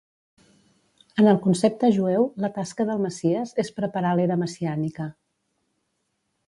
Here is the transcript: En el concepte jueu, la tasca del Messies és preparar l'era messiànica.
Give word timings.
En 1.23 1.29
el 1.31 1.37
concepte 1.43 1.91
jueu, 1.97 2.25
la 2.45 2.51
tasca 2.57 2.87
del 2.89 3.05
Messies 3.05 3.53
és 3.67 3.73
preparar 3.81 4.17
l'era 4.21 4.43
messiànica. 4.47 5.11